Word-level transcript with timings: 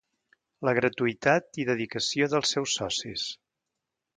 La 0.67 0.73
gratuïtat 0.77 1.61
i 1.63 1.67
dedicació 1.67 2.31
dels 2.35 2.55
seus 2.57 2.75
socis. 2.81 3.27